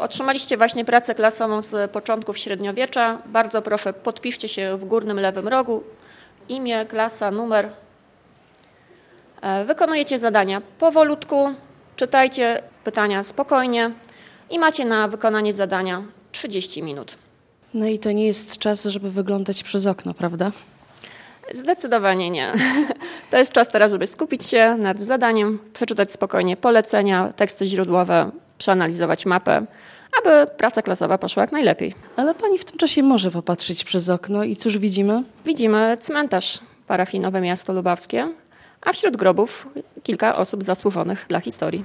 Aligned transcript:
Otrzymaliście 0.00 0.56
właśnie 0.56 0.84
pracę 0.84 1.14
klasową 1.14 1.62
z 1.62 1.90
początków 1.90 2.38
średniowiecza. 2.38 3.18
Bardzo 3.26 3.62
proszę, 3.62 3.92
podpiszcie 3.92 4.48
się 4.48 4.76
w 4.76 4.84
górnym 4.84 5.20
lewym 5.20 5.48
rogu. 5.48 5.82
Imię, 6.48 6.86
klasa, 6.86 7.30
numer. 7.30 7.68
E, 9.42 9.64
wykonujecie 9.64 10.18
zadania 10.18 10.62
powolutku, 10.78 11.54
czytajcie 11.96 12.62
pytania 12.84 13.22
spokojnie 13.22 13.90
i 14.50 14.58
macie 14.58 14.84
na 14.84 15.08
wykonanie 15.08 15.52
zadania 15.52 16.02
30 16.32 16.82
minut. 16.82 17.16
No 17.74 17.86
i 17.86 17.98
to 17.98 18.12
nie 18.12 18.26
jest 18.26 18.58
czas, 18.58 18.84
żeby 18.84 19.10
wyglądać 19.10 19.62
przez 19.62 19.86
okno, 19.86 20.14
prawda? 20.14 20.52
Zdecydowanie 21.52 22.30
nie. 22.30 22.52
To 23.30 23.38
jest 23.38 23.52
czas 23.52 23.68
teraz, 23.68 23.92
żeby 23.92 24.06
skupić 24.06 24.46
się 24.46 24.76
nad 24.78 25.00
zadaniem, 25.00 25.58
przeczytać 25.72 26.12
spokojnie 26.12 26.56
polecenia, 26.56 27.32
teksty 27.32 27.66
źródłowe, 27.66 28.30
przeanalizować 28.60 29.26
mapę, 29.26 29.66
aby 30.18 30.50
praca 30.56 30.82
klasowa 30.82 31.18
poszła 31.18 31.42
jak 31.42 31.52
najlepiej. 31.52 31.94
Ale 32.16 32.34
pani 32.34 32.58
w 32.58 32.64
tym 32.64 32.78
czasie 32.78 33.02
może 33.02 33.30
popatrzeć 33.30 33.84
przez 33.84 34.08
okno 34.08 34.44
i 34.44 34.56
cóż 34.56 34.78
widzimy? 34.78 35.22
Widzimy 35.46 35.96
cmentarz 36.00 36.58
parafii 36.86 37.20
Nowe 37.20 37.40
Miasto 37.40 37.72
Lubawskie, 37.72 38.32
a 38.80 38.92
wśród 38.92 39.16
grobów 39.16 39.68
kilka 40.02 40.36
osób 40.36 40.64
zasłużonych 40.64 41.26
dla 41.28 41.40
historii. 41.40 41.84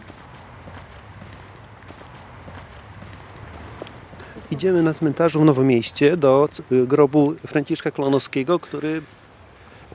Idziemy 4.52 4.84
na 4.84 4.94
cmentarzu 4.94 5.40
w 5.40 5.46
Nowomieście 5.46 6.18
do 6.18 6.50
y, 6.72 6.88
grobu 6.88 7.34
Franciszka 7.48 7.92
Klonowskiego, 7.92 8.60
który 8.60 9.02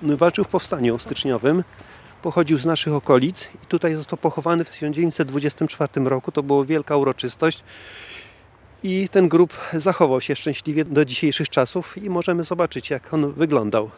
walczył 0.03 0.45
w 0.45 0.49
powstaniu 0.49 0.99
styczniowym. 0.99 1.65
Pochodził 2.23 2.59
z 2.59 2.67
naszych 2.67 2.93
okolic 2.93 3.49
i 3.65 3.67
tutaj 3.67 3.95
został 3.95 4.19
pochowany 4.19 4.65
w 4.65 4.71
1924 4.71 6.09
roku. 6.09 6.33
To 6.33 6.43
była 6.43 6.65
wielka 6.65 6.97
uroczystość. 6.97 7.63
I 8.83 9.09
ten 9.09 9.29
grób 9.29 9.57
zachował 9.73 10.21
się 10.21 10.37
szczęśliwie 10.37 10.85
do 10.85 11.05
dzisiejszych 11.05 11.49
czasów 11.49 11.99
i 12.05 12.11
możemy 12.11 12.45
zobaczyć, 12.45 12.91
jak 12.91 13.15
on 13.15 13.33
wyglądał. 13.33 13.91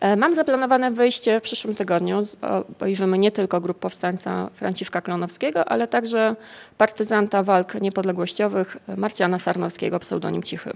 E, 0.00 0.16
mam 0.16 0.34
zaplanowane 0.34 0.90
wyjście 0.90 1.40
w 1.40 1.42
przyszłym 1.42 1.74
tygodniu. 1.74 2.20
Obejrzymy 2.42 3.18
nie 3.18 3.32
tylko 3.32 3.60
grup 3.60 3.78
powstańca 3.78 4.50
Franciszka 4.54 5.00
Klonowskiego, 5.00 5.64
ale 5.68 5.88
także 5.88 6.36
partyzanta 6.78 7.42
walk 7.42 7.74
niepodległościowych 7.74 8.76
Marciana 8.96 9.38
Sarnowskiego, 9.38 10.00
pseudonim 10.00 10.42
Cichy. 10.42 10.72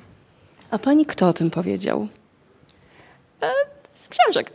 A 0.70 0.78
pani 0.78 1.06
kto 1.06 1.28
o 1.28 1.32
tym 1.32 1.50
powiedział? 1.50 2.08
Z 3.94 4.08
książek. 4.08 4.52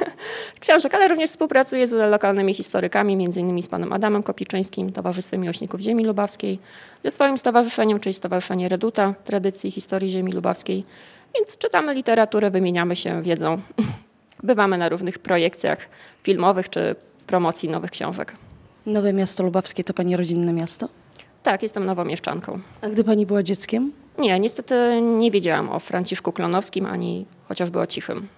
książek, 0.60 0.94
ale 0.94 1.08
również 1.08 1.30
współpracuję 1.30 1.86
z 1.86 2.10
lokalnymi 2.10 2.54
historykami, 2.54 3.14
m.in. 3.14 3.62
z 3.62 3.68
panem 3.68 3.92
Adamem 3.92 4.22
Kopiczyńskim, 4.22 4.92
Towarzystwem 4.92 5.40
Miłośników 5.40 5.80
Ziemi 5.80 6.04
Lubawskiej, 6.04 6.58
ze 7.04 7.10
swoim 7.10 7.38
stowarzyszeniem, 7.38 8.00
czyli 8.00 8.12
Stowarzyszenie 8.12 8.68
Reduta, 8.68 9.14
Tradycji 9.24 9.70
Historii 9.70 10.10
Ziemi 10.10 10.32
Lubawskiej. 10.32 10.84
Więc 11.34 11.58
czytamy 11.58 11.94
literaturę, 11.94 12.50
wymieniamy 12.50 12.96
się 12.96 13.22
wiedzą. 13.22 13.60
Bywamy 14.42 14.78
na 14.78 14.88
różnych 14.88 15.18
projekcjach 15.18 15.78
filmowych 16.22 16.70
czy 16.70 16.96
promocji 17.26 17.68
nowych 17.68 17.90
książek. 17.90 18.32
Nowe 18.86 19.12
Miasto 19.12 19.42
Lubawskie 19.42 19.84
to 19.84 19.94
pani 19.94 20.16
rodzinne 20.16 20.52
miasto? 20.52 20.88
Tak, 21.42 21.62
jestem 21.62 21.86
nowomieszczanką. 21.86 22.60
A 22.80 22.88
gdy 22.88 23.04
pani 23.04 23.26
była 23.26 23.42
dzieckiem? 23.42 23.92
Nie, 24.18 24.40
niestety 24.40 25.00
nie 25.00 25.30
wiedziałam 25.30 25.68
o 25.68 25.78
Franciszku 25.78 26.32
Klonowskim 26.32 26.86
ani 26.86 27.26
chociażby 27.48 27.80
o 27.80 27.86
Cichym. 27.86 28.28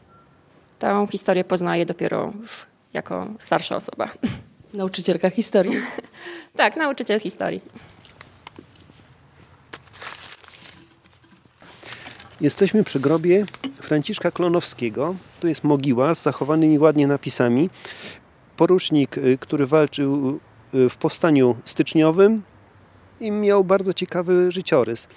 Tę 0.79 1.07
historię 1.11 1.45
poznaję 1.45 1.87
dopiero 1.87 2.33
już 2.41 2.67
jako 2.93 3.27
starsza 3.39 3.77
osoba. 3.77 4.11
Nauczycielka 4.75 5.31
historii. 5.31 5.77
tak, 6.57 6.77
nauczyciel 6.77 7.21
historii. 7.21 7.61
Jesteśmy 12.41 12.85
przy 12.85 13.01
grobie 13.01 13.45
Franciszka 13.83 14.31
Klonowskiego. 14.31 15.15
Tu 15.41 15.49
jest 15.49 15.65
mogiła 15.65 16.15
z 16.15 16.23
zachowanymi 16.23 16.79
ładnie 16.79 17.07
napisami. 17.07 17.71
Porucznik, 18.57 19.19
y, 19.19 19.39
który 19.41 19.67
walczył 19.67 20.41
y, 20.75 20.89
w 20.89 20.97
powstaniu 20.97 21.57
styczniowym 21.65 22.43
i 23.21 23.31
miał 23.31 23.65
bardzo 23.65 23.93
ciekawy 23.95 24.53
życiorys, 24.53 25.09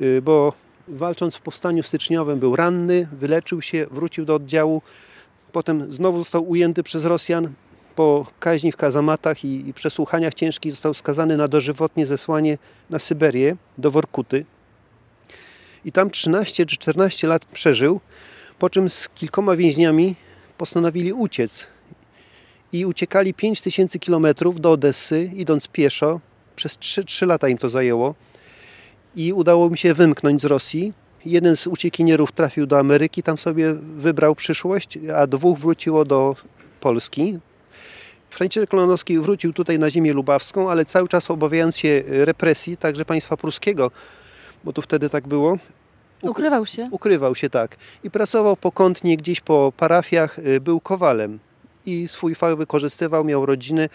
y, 0.00 0.22
bo 0.22 0.52
walcząc 0.88 1.36
w 1.36 1.40
powstaniu 1.40 1.82
styczniowym 1.82 2.38
był 2.38 2.56
ranny, 2.56 3.08
wyleczył 3.12 3.62
się, 3.62 3.86
wrócił 3.90 4.24
do 4.24 4.34
oddziału, 4.34 4.82
potem 5.52 5.92
znowu 5.92 6.18
został 6.18 6.48
ujęty 6.48 6.82
przez 6.82 7.04
Rosjan. 7.04 7.52
Po 7.96 8.26
kaźni 8.40 8.72
w 8.72 8.76
kazamatach 8.76 9.44
i, 9.44 9.72
przesłuchaniach 9.74 10.34
ciężkich 10.34 10.72
został 10.72 10.94
skazany 10.94 11.36
na 11.36 11.48
dożywotnie 11.48 12.06
zesłanie 12.06 12.58
na 12.90 12.98
Syberię, 12.98 13.56
do 13.78 13.90
Workuty. 13.90 14.44
I 15.84 15.92
tam 15.92 16.10
13 16.10 16.66
czy 16.66 16.76
14 16.76 17.26
lat 17.26 17.44
przeżył, 17.44 18.00
po 18.58 18.70
czym 18.70 18.90
z 18.90 19.08
kilkoma 19.08 19.56
więźniami 19.56 20.16
postanowili 20.58 21.12
uciec. 21.12 21.66
I 22.72 22.86
uciekali 22.86 23.34
5000 23.34 23.98
kilometrów 23.98 24.60
do 24.60 24.72
Odessy, 24.72 25.30
idąc 25.34 25.68
pieszo. 25.68 26.20
Przez 26.56 26.78
3, 26.78 27.04
3 27.04 27.26
lata 27.26 27.48
im 27.48 27.58
to 27.58 27.70
zajęło 27.70 28.14
i 29.16 29.32
udało 29.32 29.70
mi 29.70 29.78
się 29.78 29.94
wymknąć 29.94 30.42
z 30.42 30.44
Rosji. 30.44 30.92
Jeden 31.24 31.56
z 31.56 31.66
uciekinierów 31.66 32.32
trafił 32.32 32.66
do 32.66 32.78
Ameryki, 32.78 33.22
tam 33.22 33.38
sobie 33.38 33.74
wybrał 33.96 34.34
przyszłość, 34.34 34.98
a 35.16 35.26
dwóch 35.26 35.58
wróciło 35.58 36.04
do 36.04 36.36
Polski. 36.80 37.38
Franciszek 38.30 38.70
Klonowski 38.70 39.18
wrócił 39.18 39.52
tutaj 39.52 39.78
na 39.78 39.90
ziemię 39.90 40.12
lubawską, 40.12 40.70
ale 40.70 40.84
cały 40.84 41.08
czas 41.08 41.30
obawiając 41.30 41.76
się 41.76 42.02
represji, 42.06 42.76
także 42.76 43.04
państwa 43.04 43.36
pruskiego, 43.36 43.90
bo 44.64 44.72
tu 44.72 44.82
wtedy 44.82 45.10
tak 45.10 45.28
było. 45.28 45.58
Ukrywał 46.22 46.66
się? 46.66 46.88
Ukrywał 46.90 47.34
się, 47.34 47.50
tak. 47.50 47.76
I 48.04 48.10
pracował 48.10 48.56
pokątnie 48.56 49.16
gdzieś 49.16 49.40
po 49.40 49.72
parafiach, 49.76 50.38
y, 50.38 50.60
był 50.60 50.80
kowalem 50.80 51.38
i 51.86 52.08
swój 52.08 52.34
fach 52.34 52.56
wykorzystywał, 52.56 53.24
miał 53.24 53.46
rodzinę 53.46 53.88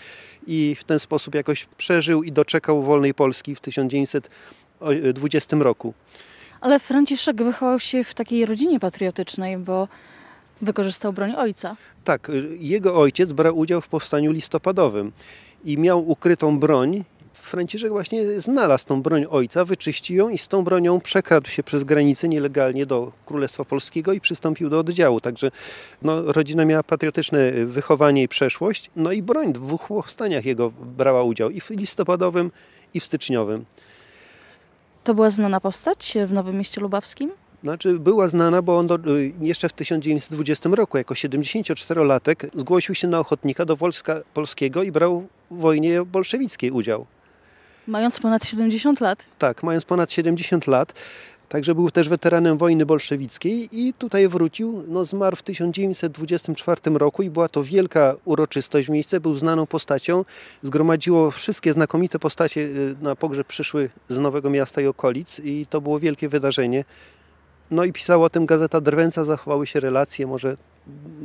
i 0.47 0.75
w 0.79 0.84
ten 0.84 1.00
sposób 1.00 1.35
jakoś 1.35 1.66
przeżył 1.66 2.24
i 2.24 2.31
doczekał 2.31 2.84
wolnej 2.84 3.13
Polski 3.13 3.56
w 3.56 3.59
1900 3.59 4.29
20 5.13 5.57
roku. 5.57 5.94
Ale 6.62 6.79
Franciszek 6.79 7.44
wychował 7.44 7.79
się 7.79 8.03
w 8.03 8.13
takiej 8.13 8.45
rodzinie 8.45 8.79
patriotycznej, 8.79 9.57
bo 9.57 9.88
wykorzystał 10.62 11.13
broń 11.13 11.34
ojca. 11.38 11.75
Tak, 12.03 12.31
jego 12.59 12.95
ojciec 12.95 13.34
brał 13.34 13.57
udział 13.57 13.81
w 13.81 13.88
powstaniu 13.88 14.31
listopadowym 14.31 15.12
i 15.66 15.78
miał 15.78 16.09
ukrytą 16.09 16.59
broń. 16.59 17.03
Franciszek 17.34 17.91
właśnie 17.91 18.41
znalazł 18.41 18.85
tą 18.85 19.01
broń 19.01 19.25
ojca, 19.29 19.66
wyczyścił 19.66 20.17
ją 20.17 20.29
i 20.29 20.38
z 20.38 20.47
tą 20.47 20.63
bronią 20.63 21.01
przekradł 21.01 21.50
się 21.50 21.63
przez 21.63 21.84
granicę 21.84 22.28
nielegalnie 22.28 22.85
do 22.85 23.11
Królestwa 23.25 23.66
Polskiego 23.66 24.13
i 24.13 24.22
przystąpił 24.22 24.69
do 24.69 24.79
oddziału. 24.79 25.22
Także 25.22 25.51
no, 26.01 26.31
rodzina 26.31 26.66
miała 26.66 26.84
patriotyczne 26.84 27.51
wychowanie 27.51 28.23
i 28.23 28.28
przeszłość. 28.28 28.91
No 28.96 29.11
i 29.11 29.22
broń 29.22 29.53
w 29.53 29.53
dwóch 29.53 29.88
powstaniach 29.88 30.46
jego 30.46 30.72
brała 30.97 31.23
udział 31.23 31.50
i 31.50 31.59
w 31.59 31.69
listopadowym 31.69 32.51
i 32.94 33.00
w 33.00 33.06
styczniowym. 33.06 33.66
To 35.04 35.14
była 35.14 35.30
znana 35.30 35.60
postać 35.60 36.18
w 36.28 36.34
Nowym 36.34 36.58
Mieście 36.58 36.82
Lubawskim? 36.82 37.32
Znaczy 37.64 38.00
była 38.00 38.28
znana, 38.28 38.62
bo 38.62 38.78
on 38.78 38.88
do, 38.88 38.96
y, 38.96 39.34
jeszcze 39.42 39.70
w 39.70 39.74
1920 39.74 40.70
roku 40.70 40.98
jako 40.98 41.14
74-latek 41.14 42.50
zgłosił 42.60 42.96
się 42.96 43.08
na 43.08 43.20
ochotnika 43.20 43.66
do 43.66 43.76
wojska 43.76 44.22
polskiego 44.34 44.84
i 44.84 44.92
brał 44.92 45.28
w 45.52 45.58
wojnie 45.58 46.06
bolszewickiej 46.06 46.72
udział. 46.72 47.06
Mając 47.88 48.20
ponad 48.20 48.46
70 48.46 49.02
lat? 49.02 49.26
Tak, 49.40 49.64
mając 49.64 49.86
ponad 49.86 50.12
70 50.12 50.68
lat. 50.68 50.94
Także 51.50 51.76
był 51.76 51.92
też 51.92 52.10
weteranem 52.10 52.58
wojny 52.58 52.86
bolszewickiej 52.86 53.70
i 53.72 53.94
tutaj 53.94 54.28
wrócił. 54.28 54.84
No, 54.88 55.06
zmarł 55.06 55.36
w 55.36 55.44
1924 55.44 56.82
roku 56.98 57.24
i 57.24 57.30
była 57.30 57.50
to 57.50 57.64
wielka 57.64 58.16
uroczystość 58.26 58.90
miejsce. 58.90 59.20
Był 59.20 59.38
znaną 59.38 59.66
postacią. 59.66 60.26
Zgromadziło 60.64 61.32
wszystkie 61.32 61.73
znakomite 61.73 62.20
postacie 62.20 62.62
y, 62.62 62.96
na 63.02 63.16
pogrzeb 63.16 63.47
przyszły 63.47 63.90
z 64.09 64.18
Nowego 64.18 64.50
Miasta 64.50 64.82
i 64.82 64.88
okolic 64.88 65.40
i 65.40 65.66
to 65.70 65.82
było 65.82 66.00
wielkie 66.00 66.29
wydarzenie. 66.29 66.85
No 67.72 67.84
i 67.84 67.94
pisała 67.94 68.26
o 68.26 68.29
tym 68.29 68.46
Gazeta 68.46 68.82
Drwęca, 68.82 69.26
zachowały 69.26 69.68
się 69.68 69.79
relacje, 69.79 70.28
może 70.28 70.58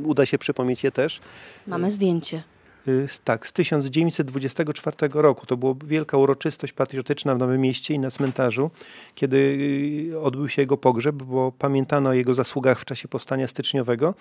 uda 0.03 0.25
się 0.25 0.37
przypomnieć 0.37 0.83
je 0.83 0.91
też. 0.91 1.19
Mamy 1.67 1.91
zdjęcie. 1.91 2.43
Y, 2.87 3.07
tak, 3.23 3.47
z 3.47 3.53
1924 3.53 4.97
roku. 5.13 5.45
To 5.45 5.57
była 5.57 5.73
wielka 5.85 6.17
uroczystość 6.17 6.73
patriotyczna 6.73 7.35
w 7.35 7.37
Nowym 7.37 7.61
Mieście 7.61 7.93
i 7.93 7.99
na 7.99 8.11
cmentarzu, 8.11 8.71
kiedy 9.15 9.37
y, 10.13 10.19
odbył 10.19 10.49
się 10.49 10.61
jego 10.61 10.77
pogrzeb, 10.77 11.15
bo 11.15 11.51
pamiętano 11.51 12.09
o 12.09 12.13
jego 12.13 12.33
zasługach 12.33 12.79
w 12.79 12.85
czasie 12.85 13.07
powstania 13.07 13.47
styczniowego. 13.47 14.13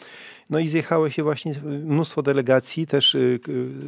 No 0.51 0.59
i 0.59 0.69
zjechało 0.69 1.11
się 1.11 1.23
właśnie 1.23 1.55
mnóstwo 1.85 2.23
delegacji, 2.23 2.87
też 2.87 3.15
y, 3.15 3.41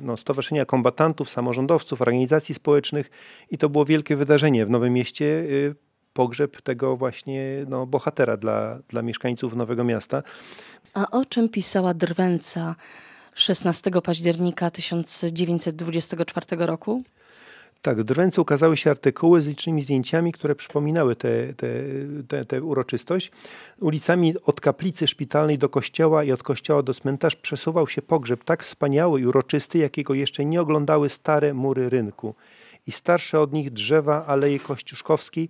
no, 0.03 0.17
stowarzyszenia 0.17 0.65
kombatantów, 0.65 1.31
samorządowców, 1.31 2.03
organizacji 2.03 2.55
społecznych 2.55 3.11
i 3.51 3.59
to 3.59 3.69
było 3.69 3.85
wielkie 3.85 4.17
wydarzenie 4.17 4.67
w 4.67 4.71
Nowym 4.71 4.93
Mieście 4.93 5.45
pogrzeb 6.13 6.63
tego 6.63 6.97
właśnie 6.97 7.65
no, 7.69 7.87
bohatera 7.87 8.37
dla, 8.37 8.79
dla 8.89 9.03
mieszkańców 9.03 9.57
Nowego 9.57 9.85
Miasta. 9.85 10.23
A 10.95 11.11
o 11.11 11.25
czym 11.25 11.49
pisała 11.49 11.95
Drwęca 11.95 12.75
16 13.37 13.91
października 14.05 14.71
1924 14.71 16.67
roku? 16.67 17.03
Tak, 17.83 18.03
w 18.03 18.05
ukazały 18.43 18.77
się 18.77 18.91
artykuły 18.91 19.43
z 19.43 19.47
licznymi 19.47 19.83
zdjęciami, 19.83 20.33
które 20.33 20.55
przypominały 20.55 21.17
tę 22.49 22.63
uroczystość. 22.63 23.31
Ulicami 23.81 24.35
od 24.45 24.61
kaplicy 24.61 25.07
szpitalnej 25.07 25.59
do 25.59 25.69
kościoła 25.69 26.25
i 26.25 26.33
od 26.33 26.43
kościoła 26.43 26.83
do 26.83 26.95
cmentarz 26.95 27.37
przesuwał 27.37 27.89
się 27.89 28.03
pogrzeb 28.03 28.45
tak 28.45 28.63
wspaniały 28.63 29.21
i 29.21 29.27
uroczysty, 29.27 29.79
jakiego 29.79 30.15
jeszcze 30.15 30.45
nie 30.45 30.61
oglądały 30.61 31.09
stare 31.09 31.55
mury 31.55 31.89
rynku 31.89 32.35
i 32.87 32.93
starsze 32.93 33.41
od 33.41 33.53
nich 33.53 33.71
drzewa 33.71 34.27
Aleje 34.27 34.59
Kościuszkowskiej. 34.59 35.49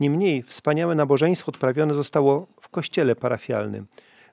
Niemniej 0.00 0.42
wspaniałe 0.42 0.94
nabożeństwo 0.94 1.48
odprawione 1.50 1.94
zostało 1.94 2.46
w 2.60 2.68
kościele 2.68 3.16
parafialnym. 3.16 3.86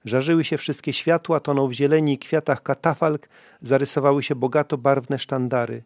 Żarzyły 0.05 0.43
się 0.43 0.57
wszystkie 0.57 0.93
światła, 0.93 1.39
tonął 1.39 1.67
w 1.67 1.73
zieleni 1.73 2.13
i 2.13 2.17
kwiatach 2.17 2.63
katafalk, 2.63 3.29
zarysowały 3.61 4.23
się 4.23 4.35
bogato 4.35 4.77
barwne 4.77 5.19
sztandary. 5.19 5.83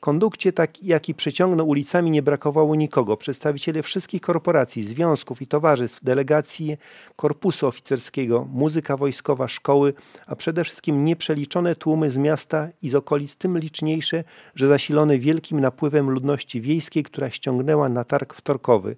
Kondukcie, 0.00 0.52
tak 0.52 0.82
jak 0.82 1.08
i 1.08 1.14
przeciągnął 1.14 1.68
ulicami 1.68 2.10
nie 2.10 2.22
brakowało 2.22 2.74
nikogo. 2.74 3.16
Przedstawiciele 3.16 3.82
wszystkich 3.82 4.20
korporacji, 4.20 4.84
związków 4.84 5.42
i 5.42 5.46
towarzystw, 5.46 6.04
delegacji 6.04 6.76
korpusu 7.16 7.66
oficerskiego, 7.66 8.46
muzyka 8.52 8.96
wojskowa, 8.96 9.48
szkoły, 9.48 9.94
a 10.26 10.36
przede 10.36 10.64
wszystkim 10.64 11.04
nieprzeliczone 11.04 11.76
tłumy 11.76 12.10
z 12.10 12.16
miasta 12.16 12.68
i 12.82 12.88
z 12.88 12.94
okolic, 12.94 13.36
tym 13.36 13.58
liczniejsze, 13.58 14.24
że 14.54 14.68
zasilone 14.68 15.18
wielkim 15.18 15.60
napływem 15.60 16.10
ludności 16.10 16.60
wiejskiej, 16.60 17.02
która 17.02 17.30
ściągnęła 17.30 17.88
na 17.88 18.04
targ 18.04 18.34
wtorkowy. 18.34 18.96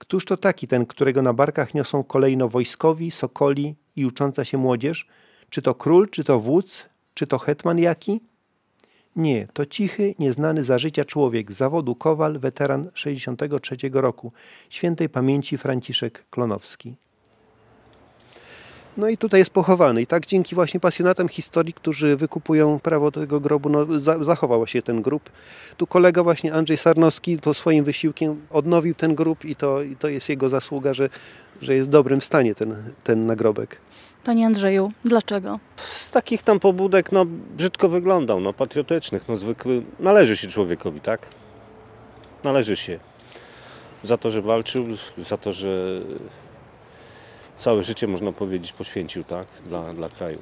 Któż 0.00 0.24
to 0.24 0.36
taki 0.36 0.66
ten, 0.66 0.86
którego 0.86 1.22
na 1.22 1.32
barkach 1.32 1.74
niosą 1.74 2.04
kolejno 2.04 2.48
wojskowi, 2.48 3.10
sokoli 3.10 3.74
i 3.96 4.06
ucząca 4.06 4.44
się 4.44 4.58
młodzież? 4.58 5.06
Czy 5.50 5.62
to 5.62 5.74
król, 5.74 6.08
czy 6.08 6.24
to 6.24 6.40
wódz, 6.40 6.84
czy 7.14 7.26
to 7.26 7.38
hetman 7.38 7.78
jaki? 7.78 8.20
Nie, 9.16 9.48
to 9.52 9.66
cichy, 9.66 10.14
nieznany 10.18 10.64
za 10.64 10.78
życia 10.78 11.04
człowiek, 11.04 11.52
zawodu 11.52 11.94
kowal, 11.94 12.38
weteran 12.38 12.90
63 12.94 13.76
roku, 13.92 14.32
świętej 14.70 15.08
pamięci 15.08 15.58
Franciszek 15.58 16.24
Klonowski. 16.30 16.94
No 19.00 19.08
i 19.08 19.16
tutaj 19.16 19.40
jest 19.40 19.50
pochowany. 19.50 20.02
I 20.02 20.06
tak 20.06 20.26
dzięki 20.26 20.54
właśnie 20.54 20.80
pasjonatom 20.80 21.28
historii, 21.28 21.72
którzy 21.72 22.16
wykupują 22.16 22.80
prawo 22.80 23.10
do 23.10 23.20
tego 23.20 23.40
grobu, 23.40 23.68
no, 23.68 24.00
za, 24.00 24.24
zachował 24.24 24.66
się 24.66 24.82
ten 24.82 25.02
grób. 25.02 25.30
Tu 25.76 25.86
kolega 25.86 26.22
właśnie 26.22 26.54
Andrzej 26.54 26.76
Sarnowski 26.76 27.38
to 27.38 27.54
swoim 27.54 27.84
wysiłkiem 27.84 28.40
odnowił 28.50 28.94
ten 28.94 29.14
grób 29.14 29.44
i 29.44 29.56
to, 29.56 29.82
i 29.82 29.96
to 29.96 30.08
jest 30.08 30.28
jego 30.28 30.48
zasługa, 30.48 30.94
że, 30.94 31.08
że 31.62 31.74
jest 31.74 31.88
w 31.88 31.90
dobrym 31.90 32.20
stanie 32.20 32.54
ten, 32.54 32.76
ten 33.04 33.26
nagrobek. 33.26 33.76
Panie 34.24 34.46
Andrzeju, 34.46 34.92
dlaczego? 35.04 35.58
Z 35.94 36.10
takich 36.10 36.42
tam 36.42 36.60
pobudek, 36.60 37.12
no 37.12 37.26
brzydko 37.56 37.88
wyglądał, 37.88 38.40
no 38.40 38.52
patriotycznych, 38.52 39.28
no 39.28 39.36
zwykły, 39.36 39.82
należy 40.00 40.36
się 40.36 40.48
człowiekowi, 40.48 41.00
tak? 41.00 41.28
Należy 42.44 42.76
się. 42.76 42.98
Za 44.02 44.16
to, 44.16 44.30
że 44.30 44.42
walczył, 44.42 44.86
za 45.18 45.36
to, 45.36 45.52
że 45.52 46.00
całe 47.60 47.82
życie, 47.82 48.06
można 48.06 48.32
powiedzieć, 48.32 48.72
poświęcił, 48.72 49.24
tak? 49.24 49.46
Dla, 49.66 49.94
dla 49.94 50.08
kraju. 50.08 50.38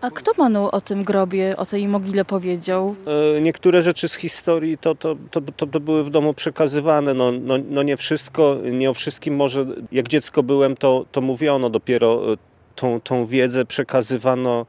A 0.00 0.10
kto 0.10 0.34
panu 0.34 0.68
o 0.72 0.80
tym 0.80 1.02
grobie, 1.02 1.56
o 1.56 1.66
tej 1.66 1.88
mogile 1.88 2.24
powiedział? 2.24 2.94
E, 3.36 3.40
niektóre 3.40 3.82
rzeczy 3.82 4.08
z 4.08 4.14
historii 4.14 4.78
to, 4.78 4.94
to, 4.94 5.16
to, 5.30 5.40
to, 5.40 5.66
to 5.66 5.80
były 5.80 6.04
w 6.04 6.10
domu 6.10 6.34
przekazywane. 6.34 7.14
No, 7.14 7.32
no, 7.32 7.54
no 7.70 7.82
nie 7.82 7.96
wszystko, 7.96 8.56
nie 8.72 8.90
o 8.90 8.94
wszystkim 8.94 9.36
może. 9.36 9.66
Jak 9.92 10.08
dziecko 10.08 10.42
byłem, 10.42 10.76
to, 10.76 11.06
to 11.12 11.20
mówiono 11.20 11.70
dopiero 11.70 12.32
e, 12.32 12.36
tą, 12.74 13.00
tą 13.00 13.26
wiedzę 13.26 13.64
przekazywano, 13.64 14.66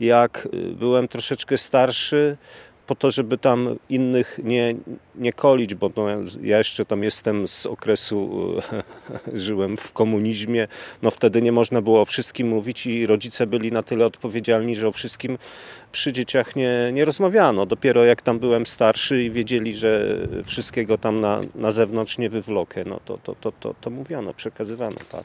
jak 0.00 0.48
y, 0.54 0.74
byłem 0.74 1.08
troszeczkę 1.08 1.58
starszy, 1.58 2.36
po 2.88 2.94
to, 2.94 3.10
żeby 3.10 3.38
tam 3.38 3.76
innych 3.88 4.40
nie, 4.44 4.74
nie 5.14 5.32
kolić, 5.32 5.74
bo 5.74 5.90
no, 5.96 6.06
ja 6.42 6.58
jeszcze 6.58 6.84
tam 6.84 7.02
jestem 7.02 7.48
z 7.48 7.66
okresu, 7.66 8.52
y, 9.32 9.38
żyłem 9.46 9.76
w 9.76 9.92
komunizmie, 9.92 10.68
no 11.02 11.10
wtedy 11.10 11.42
nie 11.42 11.52
można 11.52 11.82
było 11.82 12.00
o 12.00 12.04
wszystkim 12.04 12.48
mówić 12.48 12.86
i 12.86 13.06
rodzice 13.06 13.46
byli 13.46 13.72
na 13.72 13.82
tyle 13.82 14.06
odpowiedzialni, 14.06 14.76
że 14.76 14.88
o 14.88 14.92
wszystkim 14.92 15.38
przy 15.92 16.12
dzieciach 16.12 16.56
nie, 16.56 16.90
nie 16.92 17.04
rozmawiano. 17.04 17.66
Dopiero 17.66 18.04
jak 18.04 18.22
tam 18.22 18.38
byłem 18.38 18.66
starszy 18.66 19.24
i 19.24 19.30
wiedzieli, 19.30 19.74
że 19.76 20.18
wszystkiego 20.44 20.98
tam 20.98 21.20
na, 21.20 21.40
na 21.54 21.72
zewnątrz 21.72 22.18
nie 22.18 22.30
wywlokę, 22.30 22.84
no 22.84 23.00
to, 23.04 23.18
to, 23.18 23.34
to, 23.34 23.52
to, 23.52 23.74
to 23.80 23.90
mówiono, 23.90 24.34
przekazywano, 24.34 24.96
tak. 25.12 25.24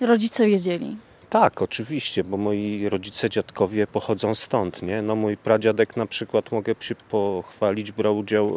Rodzice 0.00 0.46
wiedzieli. 0.46 0.96
Tak, 1.34 1.62
oczywiście, 1.62 2.24
bo 2.24 2.36
moi 2.36 2.88
rodzice, 2.88 3.30
dziadkowie 3.30 3.86
pochodzą 3.86 4.34
stąd, 4.34 4.82
nie? 4.82 5.02
No 5.02 5.16
mój 5.16 5.36
pradziadek 5.36 5.96
na 5.96 6.06
przykład, 6.06 6.52
mogę 6.52 6.74
się 6.80 6.94
pochwalić, 6.94 7.92
brał 7.92 8.18
udział, 8.18 8.56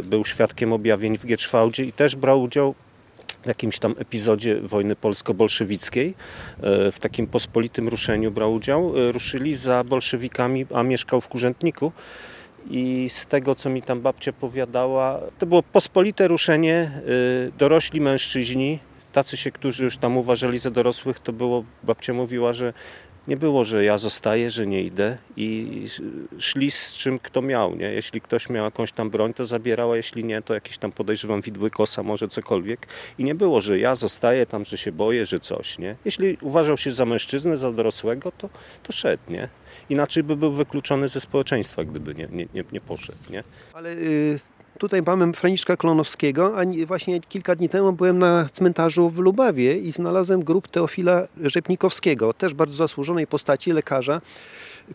e, 0.00 0.02
był 0.02 0.24
świadkiem 0.24 0.72
objawień 0.72 1.18
w 1.18 1.26
Gieczwałdzie 1.26 1.84
i 1.84 1.92
też 1.92 2.16
brał 2.16 2.42
udział 2.42 2.74
w 3.42 3.46
jakimś 3.46 3.78
tam 3.78 3.94
epizodzie 3.98 4.60
wojny 4.60 4.96
polsko-bolszewickiej. 4.96 6.14
E, 6.62 6.92
w 6.92 6.98
takim 6.98 7.26
pospolitym 7.26 7.88
ruszeniu 7.88 8.30
brał 8.30 8.52
udział. 8.52 8.92
E, 8.98 9.12
ruszyli 9.12 9.56
za 9.56 9.84
bolszewikami, 9.84 10.66
a 10.74 10.82
mieszkał 10.82 11.20
w 11.20 11.28
Kurzętniku. 11.28 11.92
I 12.70 13.06
z 13.10 13.26
tego, 13.26 13.54
co 13.54 13.70
mi 13.70 13.82
tam 13.82 14.00
babcia 14.00 14.32
powiadała, 14.32 15.20
to 15.38 15.46
było 15.46 15.62
pospolite 15.62 16.28
ruszenie, 16.28 16.90
dorośli 17.58 18.00
mężczyźni, 18.00 18.78
tacy 19.16 19.36
się, 19.36 19.50
którzy 19.50 19.84
już 19.84 19.96
tam 19.96 20.16
uważali 20.16 20.58
za 20.58 20.70
dorosłych, 20.70 21.20
to 21.20 21.32
było, 21.32 21.64
babcia 21.82 22.12
mówiła, 22.12 22.52
że 22.52 22.72
nie 23.28 23.36
było, 23.36 23.64
że 23.64 23.84
ja 23.84 23.98
zostaję, 23.98 24.50
że 24.50 24.66
nie 24.66 24.82
idę 24.82 25.18
i 25.36 25.82
szli 26.38 26.70
z 26.70 26.94
czym 26.94 27.18
kto 27.18 27.42
miał, 27.42 27.76
nie? 27.76 27.92
Jeśli 27.92 28.20
ktoś 28.20 28.50
miał 28.50 28.64
jakąś 28.64 28.92
tam 28.92 29.10
broń, 29.10 29.34
to 29.34 29.44
zabierała, 29.44 29.96
jeśli 29.96 30.24
nie, 30.24 30.42
to 30.42 30.54
jakieś 30.54 30.78
tam 30.78 30.92
podejrzewam 30.92 31.40
widły 31.40 31.70
kosa, 31.70 32.02
może 32.02 32.28
cokolwiek 32.28 32.86
i 33.18 33.24
nie 33.24 33.34
było, 33.34 33.60
że 33.60 33.78
ja 33.78 33.94
zostaję 33.94 34.46
tam, 34.46 34.64
że 34.64 34.78
się 34.78 34.92
boję, 34.92 35.26
że 35.26 35.40
coś, 35.40 35.78
nie? 35.78 35.96
Jeśli 36.04 36.38
uważał 36.40 36.76
się 36.76 36.92
za 36.92 37.04
mężczyznę, 37.06 37.56
za 37.56 37.72
dorosłego, 37.72 38.32
to, 38.38 38.48
to 38.82 38.92
szedł, 38.92 39.22
nie? 39.28 39.48
Inaczej 39.90 40.22
by 40.22 40.36
był 40.36 40.52
wykluczony 40.52 41.08
ze 41.08 41.20
społeczeństwa, 41.20 41.84
gdyby 41.84 42.14
nie, 42.14 42.28
nie, 42.32 42.46
nie, 42.54 42.64
nie 42.72 42.80
poszedł, 42.80 43.18
nie? 43.30 43.44
Ale 43.72 43.90
y, 43.92 44.38
Tutaj 44.78 45.02
mamy 45.02 45.32
Franiszka 45.32 45.76
Klonowskiego, 45.76 46.60
a 46.60 46.86
właśnie 46.86 47.20
kilka 47.20 47.56
dni 47.56 47.68
temu 47.68 47.92
byłem 47.92 48.18
na 48.18 48.46
cmentarzu 48.52 49.10
w 49.10 49.18
Lubawie 49.18 49.78
i 49.78 49.92
znalazłem 49.92 50.44
grób 50.44 50.68
Teofila 50.68 51.28
Rzepnikowskiego, 51.42 52.32
też 52.32 52.54
bardzo 52.54 52.74
zasłużonej 52.74 53.26
postaci, 53.26 53.72
lekarza, 53.72 54.20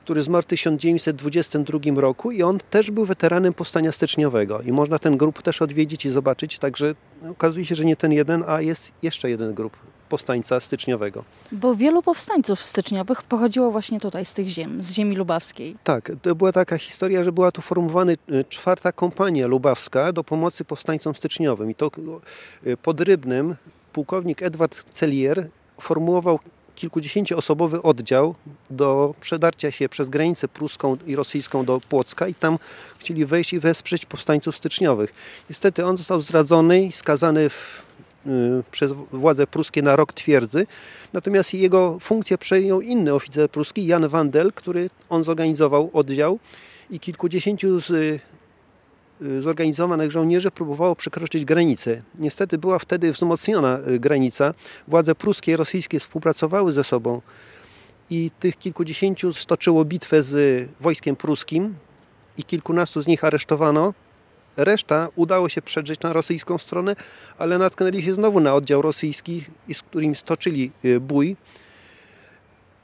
który 0.03 0.21
zmarł 0.21 0.43
w 0.43 0.45
1922 0.45 1.79
roku 2.01 2.31
i 2.31 2.43
on 2.43 2.57
też 2.69 2.91
był 2.91 3.05
weteranem 3.05 3.53
powstania 3.53 3.91
styczniowego. 3.91 4.61
I 4.61 4.71
można 4.71 4.99
ten 4.99 5.17
grób 5.17 5.41
też 5.41 5.61
odwiedzić 5.61 6.05
i 6.05 6.09
zobaczyć, 6.09 6.59
także 6.59 6.95
okazuje 7.31 7.65
się, 7.65 7.75
że 7.75 7.85
nie 7.85 7.95
ten 7.95 8.11
jeden, 8.11 8.43
a 8.47 8.61
jest 8.61 8.91
jeszcze 9.01 9.29
jeden 9.29 9.53
grób 9.53 9.90
powstańca 10.11 10.59
styczniowego. 10.59 11.23
Bo 11.51 11.75
wielu 11.75 12.01
powstańców 12.01 12.63
styczniowych 12.63 13.23
pochodziło 13.23 13.71
właśnie 13.71 13.99
tutaj 13.99 14.25
z 14.25 14.33
tych 14.33 14.47
ziem, 14.47 14.83
z 14.83 14.93
ziemi 14.93 15.15
lubawskiej. 15.15 15.75
Tak, 15.83 16.11
to 16.21 16.35
była 16.35 16.51
taka 16.51 16.77
historia, 16.77 17.23
że 17.23 17.31
była 17.31 17.51
tu 17.51 17.61
formowana 17.61 18.11
y, 18.11 18.17
czwarta 18.49 18.91
kompania 18.91 19.47
lubawska 19.47 20.13
do 20.13 20.23
pomocy 20.23 20.65
powstańcom 20.65 21.15
styczniowym 21.15 21.71
i 21.71 21.75
to 21.75 21.91
y, 22.67 22.77
pod 22.77 23.01
Rybnym 23.01 23.55
pułkownik 23.93 24.41
Edward 24.41 24.83
Celier 24.93 25.47
formułował 25.81 26.39
kilkudziesięcioosobowy 26.75 27.81
oddział 27.81 28.35
do 28.69 29.13
przedarcia 29.21 29.71
się 29.71 29.89
przez 29.89 30.09
granicę 30.09 30.47
pruską 30.47 30.97
i 31.07 31.15
rosyjską 31.15 31.65
do 31.65 31.81
Płocka 31.89 32.27
i 32.27 32.33
tam 32.33 32.59
chcieli 32.99 33.25
wejść 33.25 33.53
i 33.53 33.59
wesprzeć 33.59 34.05
powstańców 34.05 34.57
styczniowych. 34.57 35.13
Niestety 35.49 35.85
on 35.85 35.97
został 35.97 36.21
zdradzony 36.21 36.83
i 36.83 36.91
skazany 36.91 37.49
w 37.49 37.90
przez 38.71 38.91
władze 39.11 39.47
pruskie 39.47 39.81
na 39.81 39.95
rok 39.95 40.13
twierdzy. 40.13 40.67
Natomiast 41.13 41.53
jego 41.53 41.97
funkcję 41.99 42.37
przejął 42.37 42.81
inny 42.81 43.13
oficer 43.13 43.49
pruski, 43.49 43.85
Jan 43.85 44.07
Wandel, 44.07 44.53
który 44.53 44.89
on 45.09 45.23
zorganizował 45.23 45.89
oddział 45.93 46.39
i 46.89 46.99
kilkudziesięciu 46.99 47.81
z 47.81 47.89
y, 49.21 49.41
zorganizowanych 49.41 50.11
żołnierzy 50.11 50.51
próbowało 50.51 50.95
przekroczyć 50.95 51.45
granicę. 51.45 52.01
Niestety 52.19 52.57
była 52.57 52.79
wtedy 52.79 53.11
wzmocniona 53.11 53.79
y, 53.87 53.99
granica. 53.99 54.53
Władze 54.87 55.15
pruskie 55.15 55.51
i 55.51 55.55
rosyjskie 55.55 55.99
współpracowały 55.99 56.71
ze 56.71 56.83
sobą 56.83 57.21
i 58.09 58.31
tych 58.39 58.57
kilkudziesięciu 58.57 59.33
stoczyło 59.33 59.85
bitwę 59.85 60.23
z 60.23 60.69
wojskiem 60.79 61.15
pruskim 61.15 61.75
i 62.37 62.43
kilkunastu 62.43 63.01
z 63.01 63.07
nich 63.07 63.23
aresztowano 63.23 63.93
Reszta 64.57 65.09
udało 65.15 65.49
się 65.49 65.61
przedrzeć 65.61 65.99
na 65.99 66.13
rosyjską 66.13 66.57
stronę, 66.57 66.95
ale 67.37 67.57
natknęli 67.57 68.01
się 68.01 68.13
znowu 68.13 68.39
na 68.39 68.55
oddział 68.55 68.81
rosyjski, 68.81 69.43
z 69.73 69.81
którym 69.81 70.15
stoczyli 70.15 70.71
y, 70.85 70.99
bój. 70.99 71.35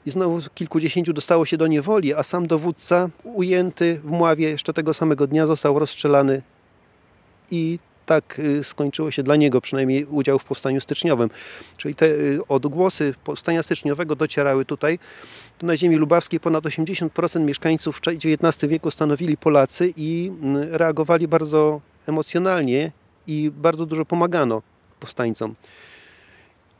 I 0.06 0.10
znowu 0.10 0.40
kilkudziesięciu 0.54 1.12
dostało 1.12 1.46
się 1.46 1.56
do 1.56 1.66
niewoli, 1.66 2.14
a 2.14 2.22
sam 2.22 2.46
dowódca, 2.46 3.08
ujęty 3.24 4.00
w 4.04 4.10
Mławie 4.10 4.48
jeszcze 4.50 4.72
tego 4.72 4.94
samego 4.94 5.26
dnia, 5.26 5.46
został 5.46 5.78
rozstrzelany. 5.78 6.42
I 7.50 7.78
tak 8.08 8.38
y, 8.38 8.64
skończyło 8.64 9.10
się 9.10 9.22
dla 9.22 9.36
niego 9.36 9.60
przynajmniej 9.60 10.04
udział 10.04 10.38
w 10.38 10.44
powstaniu 10.44 10.80
styczniowym. 10.80 11.30
Czyli 11.76 11.94
te 11.94 12.06
y, 12.06 12.40
odgłosy 12.48 13.14
powstania 13.24 13.62
styczniowego 13.62 14.16
docierały 14.16 14.64
tutaj. 14.64 14.98
Tu 15.58 15.66
na 15.66 15.76
ziemi 15.76 15.96
lubawskiej 15.96 16.40
ponad 16.40 16.64
80% 16.64 17.40
mieszkańców 17.40 17.96
w 17.96 18.00
XIX 18.08 18.70
wieku 18.70 18.90
stanowili 18.90 19.36
Polacy 19.36 19.92
i 19.96 20.32
mm, 20.42 20.74
reagowali 20.74 21.28
bardzo 21.28 21.80
emocjonalnie 22.06 22.92
i 23.26 23.50
bardzo 23.56 23.86
dużo 23.86 24.04
pomagano 24.04 24.62
powstańcom. 25.00 25.54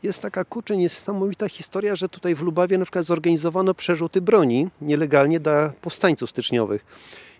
Jest 0.03 0.21
taka 0.21 0.45
kurczę 0.45 0.77
niesamowita 0.77 1.49
historia, 1.49 1.95
że 1.95 2.09
tutaj 2.09 2.35
w 2.35 2.41
Lubawie 2.41 2.77
na 2.77 2.85
przykład 2.85 3.05
zorganizowano 3.05 3.73
przerzuty 3.73 4.21
broni 4.21 4.67
nielegalnie 4.81 5.39
dla 5.39 5.73
powstańców 5.81 6.29
styczniowych. 6.29 6.85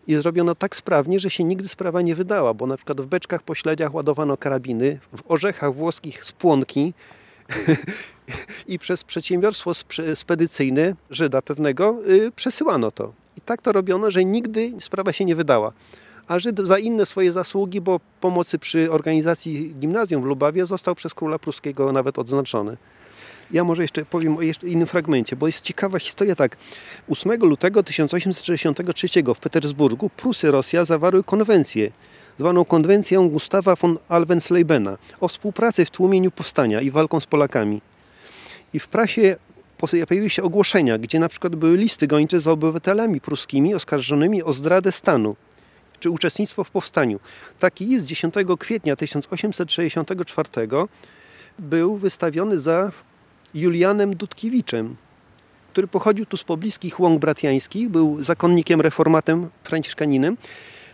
I 0.08 0.16
zrobiono 0.16 0.56
tak 0.56 0.76
sprawnie, 0.76 1.20
że 1.20 1.30
się 1.30 1.44
nigdy 1.44 1.68
sprawa 1.68 2.02
nie 2.02 2.16
wydała, 2.16 2.54
bo 2.54 2.68
na 2.68 2.78
przykład 2.78 3.02
w 3.02 3.06
beczkach 3.06 3.44
po 3.44 3.56
śledziach 3.56 3.94
ładowano 3.94 4.38
karabiny, 4.38 5.00
w 5.14 5.32
orzechach 5.32 5.74
włoskich 5.74 6.26
spłonki 6.26 6.94
i 8.68 8.80
przez 8.80 9.04
przedsiębiorstwo 9.04 9.72
spedycyjne 10.16 10.96
Żyda 11.10 11.42
pewnego 11.42 12.02
yy, 12.06 12.32
przesyłano 12.32 12.92
to. 12.92 13.14
I 13.38 13.42
tak 13.42 13.62
to 13.62 13.72
robiono, 13.72 14.12
że 14.12 14.26
nigdy 14.26 14.74
sprawa 14.80 15.14
się 15.14 15.26
nie 15.26 15.36
wydała 15.36 15.74
a 16.30 16.40
Żyd 16.40 16.60
za 16.60 16.80
inne 16.80 17.06
swoje 17.06 17.32
zasługi, 17.32 17.82
bo 17.82 18.00
pomocy 18.22 18.60
przy 18.60 18.92
organizacji 18.92 19.76
gimnazjum 19.80 20.22
w 20.24 20.26
Lubawie 20.26 20.66
został 20.66 20.96
przez 20.96 21.14
króla 21.14 21.40
pruskiego 21.40 21.92
nawet 21.92 22.20
odznaczony. 22.20 22.78
Ja 23.52 23.64
może 23.64 23.82
jeszcze 23.82 24.06
powiem 24.06 24.38
o 24.38 24.42
jeszcze 24.42 24.68
innym 24.68 24.88
fragmencie, 24.88 25.36
bo 25.36 25.48
jest 25.48 25.62
ciekawa 25.62 26.00
historia 26.00 26.36
tak. 26.36 26.58
8 27.10 27.32
lutego 27.42 27.84
1863 27.84 29.08
w 29.36 29.40
Petersburgu 29.40 30.10
Prusy 30.10 30.52
Rosja 30.52 30.86
zawarły 30.86 31.24
konwencję, 31.24 31.92
zwaną 32.40 32.66
konwencją 32.66 33.30
Gustawa 33.30 33.76
von 33.76 33.98
Alvenslebena 34.10 34.98
o 35.20 35.28
współpracy 35.28 35.86
w 35.86 35.92
tłumieniu 35.92 36.32
powstania 36.32 36.82
i 36.82 36.92
walką 36.92 37.20
z 37.20 37.26
Polakami. 37.26 37.82
I 38.74 38.80
w 38.80 38.88
prasie 38.88 39.36
pojawiły 39.78 40.30
się 40.30 40.44
ogłoszenia, 40.44 40.98
gdzie 40.98 41.20
na 41.20 41.30
przykład 41.30 41.56
były 41.56 41.78
listy 41.78 42.08
gończe 42.08 42.40
za 42.40 42.52
obywatelami 42.52 43.22
pruskimi 43.22 43.76
oskarżonymi 43.76 44.44
o 44.44 44.54
zdradę 44.54 44.92
stanu 44.92 45.36
czy 46.00 46.10
uczestnictwo 46.10 46.64
w 46.64 46.72
powstaniu. 46.72 47.20
Taki 47.60 47.86
list 47.86 48.06
10 48.06 48.34
kwietnia 48.60 48.96
1864 48.96 50.50
był 51.60 51.96
wystawiony 51.96 52.60
za 52.60 52.92
Julianem 53.54 54.16
Dudkiewiczem, 54.16 54.96
który 55.72 55.88
pochodził 55.88 56.26
tu 56.26 56.38
z 56.38 56.44
pobliskich 56.44 57.00
łąk 57.00 57.20
bratiańskich, 57.20 57.90
był 57.90 58.24
zakonnikiem, 58.24 58.82
reformatem, 58.82 59.50
franciszkaninem. 59.64 60.38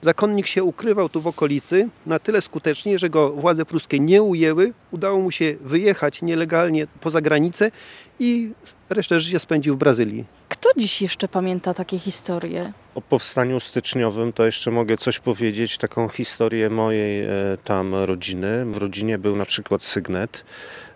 Zakonnik 0.01 0.47
się 0.47 0.63
ukrywał 0.63 1.09
tu 1.09 1.21
w 1.21 1.27
okolicy 1.27 1.89
na 2.05 2.19
tyle 2.19 2.41
skutecznie, 2.41 2.99
że 2.99 3.09
go 3.09 3.31
władze 3.31 3.65
pruskie 3.65 3.99
nie 3.99 4.23
ujęły. 4.23 4.73
Udało 4.91 5.19
mu 5.19 5.31
się 5.31 5.55
wyjechać 5.61 6.21
nielegalnie 6.21 6.87
poza 7.01 7.21
granicę 7.21 7.71
i 8.19 8.51
resztę 8.89 9.19
życia 9.19 9.39
spędził 9.39 9.75
w 9.75 9.77
Brazylii. 9.77 10.25
Kto 10.49 10.69
dziś 10.77 11.01
jeszcze 11.01 11.27
pamięta 11.27 11.73
takie 11.73 11.99
historie? 11.99 12.73
O 12.95 13.01
powstaniu 13.01 13.59
styczniowym 13.59 14.33
to 14.33 14.45
jeszcze 14.45 14.71
mogę 14.71 14.97
coś 14.97 15.19
powiedzieć, 15.19 15.77
taką 15.77 16.09
historię 16.09 16.69
mojej 16.69 17.23
e, 17.23 17.29
tam 17.63 17.95
rodziny. 17.95 18.65
W 18.65 18.77
rodzinie 18.77 19.17
był 19.17 19.35
na 19.35 19.45
przykład 19.45 19.83
sygnet 19.83 20.45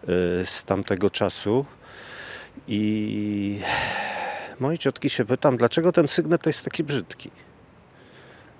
e, 0.03 0.07
z 0.45 0.63
tamtego 0.63 1.09
czasu 1.09 1.65
i 2.67 3.59
mojej 4.59 4.77
ciotki 4.77 5.09
się 5.09 5.25
pytam, 5.25 5.57
dlaczego 5.57 5.91
ten 5.91 6.07
sygnet 6.07 6.45
jest 6.45 6.65
taki 6.65 6.83
brzydki? 6.83 7.31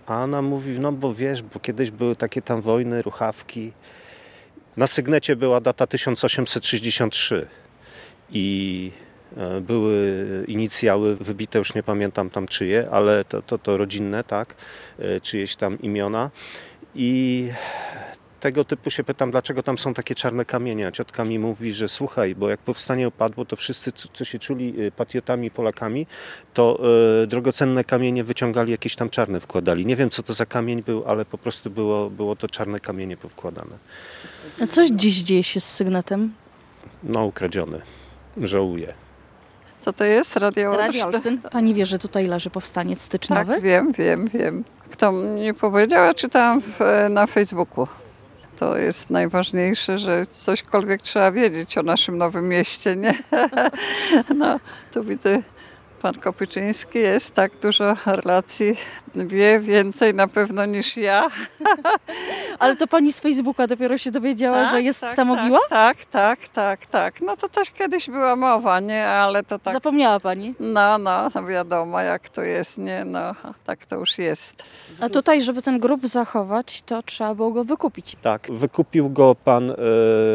A 0.10 0.24
ona 0.24 0.42
mówi, 0.42 0.80
no 0.80 0.92
bo 0.92 1.14
wiesz, 1.14 1.42
bo 1.42 1.60
kiedyś 1.60 1.92
były 1.92 2.16
takie 2.16 2.42
tam 2.42 2.62
wojny, 2.62 3.02
ruchawki. 3.02 3.72
Na 4.78 4.88
sygnecie 4.88 5.36
była 5.36 5.62
data 5.62 5.88
1863 5.88 7.48
i 8.32 8.92
e, 9.38 9.62
były 9.62 10.26
inicjały 10.48 11.16
wybite, 11.16 11.60
już 11.60 11.74
nie 11.76 11.84
pamiętam 11.84 12.30
tam 12.30 12.48
czyje, 12.48 12.88
ale 12.92 13.26
to, 13.26 13.42
to, 13.42 13.58
to 13.58 13.78
rodzinne, 13.78 14.24
tak, 14.24 14.56
e, 15.00 15.22
czyjeś 15.22 15.56
tam 15.56 15.82
imiona. 15.82 16.30
I 16.96 17.50
tego 18.40 18.66
typu 18.66 18.90
się 18.90 19.04
pytam, 19.04 19.32
dlaczego 19.32 19.64
tam 19.64 19.78
są 19.78 19.94
takie 19.94 20.16
czarne 20.16 20.46
kamienie. 20.46 20.88
A 20.88 20.92
ciotka 20.92 21.26
mi 21.26 21.40
mówi, 21.40 21.74
że 21.74 21.90
słuchaj, 21.90 22.36
bo 22.36 22.50
jak 22.50 22.60
powstanie 22.60 23.08
opadło, 23.08 23.46
to 23.46 23.56
wszyscy, 23.56 23.92
co 24.14 24.26
się 24.26 24.40
czuli 24.40 24.82
y, 24.82 24.92
patriotami, 24.92 25.52
Polakami, 25.52 26.08
to 26.54 26.80
y, 27.24 27.28
drogocenne 27.28 27.84
kamienie 27.84 28.24
wyciągali, 28.24 28.72
jakieś 28.72 28.96
tam 28.96 29.10
czarne 29.10 29.40
wkładali. 29.40 29.86
Nie 29.86 29.96
wiem, 29.96 30.10
co 30.10 30.24
to 30.24 30.34
za 30.34 30.46
kamień 30.46 30.84
był, 30.84 31.04
ale 31.08 31.26
po 31.26 31.38
prostu 31.38 31.70
było, 31.70 32.10
było 32.10 32.36
to 32.36 32.48
czarne 32.48 32.80
kamienie 32.80 33.18
powkładane. 33.18 33.78
A 34.62 34.68
coś 34.68 34.90
dziś 34.90 35.18
dzieje 35.18 35.44
się 35.44 35.60
z 35.60 35.76
sygnetem? 35.76 36.34
No, 37.04 37.26
ukradziony. 37.26 37.82
Żałuję. 38.38 38.94
Co 39.82 39.94
to 39.94 40.04
jest? 40.04 40.36
Radio, 40.36 40.78
Radio 40.78 41.06
Olsztyn. 41.06 41.42
Pani 41.52 41.74
wie, 41.74 41.86
że 41.86 42.00
tutaj 42.00 42.28
leży 42.28 42.50
powstaniec 42.50 43.02
styczniowy? 43.02 43.54
Tak, 43.54 43.64
wiem, 43.64 43.92
wiem, 43.92 44.28
wiem. 44.28 44.64
Kto 44.92 45.12
mi 45.12 45.54
powiedział, 45.54 46.14
czytałam 46.14 46.62
w, 46.62 46.80
na 47.10 47.28
Facebooku. 47.28 47.88
To 48.60 48.78
jest 48.78 49.10
najważniejsze, 49.10 49.98
że 49.98 50.26
cośkolwiek 50.26 51.02
trzeba 51.02 51.32
wiedzieć 51.32 51.78
o 51.78 51.84
naszym 51.84 52.18
nowym 52.18 52.50
mieście, 52.50 52.96
nie? 52.96 53.14
No, 54.36 54.60
tu 54.94 55.04
widzę 55.04 55.42
Pan 56.02 56.14
Kopyczyński 56.14 57.00
jest 57.00 57.34
tak 57.34 57.52
dużo 57.62 57.96
relacji, 58.06 58.78
wie 59.16 59.60
więcej 59.60 60.14
na 60.14 60.28
pewno 60.28 60.66
niż 60.66 60.98
ja. 60.98 61.28
Ale 62.60 62.76
to 62.76 62.88
pani 62.88 63.14
z 63.14 63.20
Facebooka 63.20 63.68
dopiero 63.68 63.98
się 63.98 64.12
dowiedziała, 64.12 64.64
tak, 64.64 64.72
że 64.72 64.82
jest 64.82 65.02
tak, 65.02 65.16
ta 65.16 65.26
mogiła? 65.26 65.60
Tak, 65.70 66.06
tak, 66.06 66.40
tak, 66.48 66.86
tak. 66.86 67.22
No 67.22 67.38
to 67.38 67.50
też 67.50 67.72
kiedyś 67.72 68.10
była 68.10 68.36
mowa, 68.36 68.80
nie? 68.80 69.08
Ale 69.08 69.44
to 69.44 69.60
tak... 69.60 69.74
Zapomniała 69.74 70.20
pani? 70.20 70.54
No, 70.60 70.98
no, 70.98 71.30
no 71.36 71.46
wiadomo 71.46 72.02
jak 72.02 72.30
to 72.30 72.42
jest, 72.42 72.78
nie? 72.78 73.06
No, 73.06 73.36
tak 73.66 73.86
to 73.86 73.96
już 73.96 74.18
jest. 74.18 74.64
A 75.00 75.10
tutaj, 75.10 75.42
żeby 75.42 75.62
ten 75.62 75.80
grób 75.80 76.08
zachować, 76.08 76.82
to 76.82 77.04
trzeba 77.04 77.36
było 77.36 77.52
go 77.52 77.64
wykupić. 77.64 78.16
Tak, 78.22 78.48
wykupił 78.52 79.10
go 79.10 79.36
pan 79.36 79.72
e, 79.72 79.76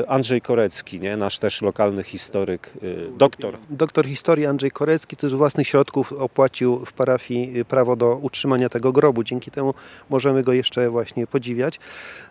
Andrzej 0.08 0.40
Korecki, 0.40 1.00
nie? 1.00 1.16
nasz 1.16 1.38
też 1.38 1.62
lokalny 1.62 2.02
historyk, 2.02 2.70
e, 2.76 3.18
doktor. 3.18 3.58
Doktor 3.70 4.06
historii 4.06 4.46
Andrzej 4.46 4.70
Korecki, 4.70 5.16
to 5.16 5.26
jest 5.26 5.36
własny 5.36 5.53
własnych 5.54 5.68
środków 5.68 6.12
opłacił 6.12 6.84
w 6.86 6.92
parafii 6.92 7.60
y, 7.60 7.64
prawo 7.64 7.96
do 7.96 8.16
utrzymania 8.16 8.68
tego 8.68 8.92
grobu. 8.92 9.22
Dzięki 9.24 9.50
temu 9.50 9.74
możemy 10.10 10.42
go 10.42 10.52
jeszcze 10.52 10.90
właśnie 10.90 11.26
podziwiać. 11.26 11.80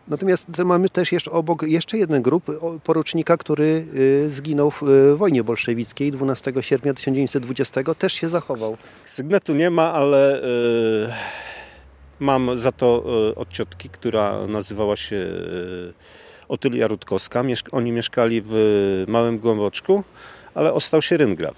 Natomiast 0.08 0.46
mamy 0.65 0.89
też 0.89 1.12
jeszcze 1.12 1.32
obok 1.32 1.63
jeszcze 1.63 1.98
jeden 1.98 2.22
grób 2.22 2.44
porucznika, 2.84 3.38
który 3.38 3.86
y, 3.96 4.30
zginął 4.30 4.72
w 4.72 4.84
y, 4.84 5.18
wojnie 5.18 5.44
bolszewickiej 5.44 6.12
12 6.12 6.53
sierpnia 6.62 6.94
1920. 6.94 7.84
Też 7.96 8.13
się 8.13 8.30
zachował. 8.30 8.77
Sygnetu 9.06 9.53
nie 9.53 9.70
ma, 9.70 9.94
ale 9.94 10.42
mam 12.20 12.58
za 12.58 12.72
to 12.72 13.03
od 13.36 13.50
ciotki, 13.50 13.89
która 13.89 14.48
nazywała 14.48 14.96
się 14.96 15.27
Otylia 16.48 16.88
Rutkowska. 16.88 17.44
Oni 17.72 17.92
mieszkali 17.92 18.44
w 18.46 19.06
Małym 19.08 19.39
Głęboczku, 19.39 20.03
ale 20.56 20.74
ostał 20.74 21.02
się 21.02 21.18
Ryngraf. 21.18 21.56